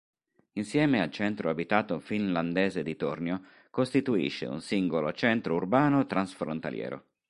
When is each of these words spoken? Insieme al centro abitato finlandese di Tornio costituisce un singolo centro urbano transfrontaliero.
Insieme 0.53 0.99
al 0.99 1.11
centro 1.11 1.51
abitato 1.51 1.99
finlandese 1.99 2.81
di 2.81 2.95
Tornio 2.95 3.39
costituisce 3.69 4.47
un 4.47 4.59
singolo 4.59 5.11
centro 5.13 5.53
urbano 5.53 6.07
transfrontaliero. 6.07 7.05